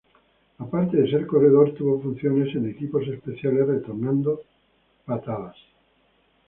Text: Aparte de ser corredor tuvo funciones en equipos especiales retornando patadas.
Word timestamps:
Aparte 0.57 0.97
de 0.97 1.07
ser 1.11 1.27
corredor 1.27 1.75
tuvo 1.75 2.01
funciones 2.01 2.55
en 2.55 2.67
equipos 2.67 3.07
especiales 3.07 3.67
retornando 3.67 4.41
patadas. 5.05 5.55